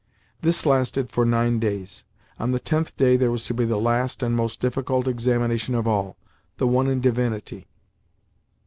[0.41, 2.05] This lasted for nine days.
[2.39, 5.87] On the tenth day there was to be the last and most difficult examination of
[5.87, 7.67] all—the one in divinity.